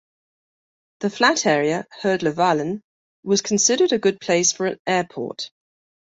The 1.01 1.11
flat 1.11 1.45
area 1.45 1.85
"Herdlevalen" 2.01 2.81
was 3.21 3.43
considered 3.43 3.93
a 3.93 3.99
good 3.99 4.19
place 4.19 4.51
for 4.51 4.65
an 4.65 4.79
airport. 4.87 5.51